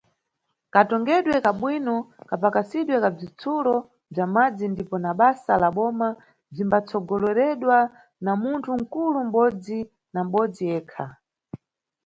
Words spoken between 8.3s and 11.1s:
munthu nkulu mʼbodzi na mʼbodzi ekha.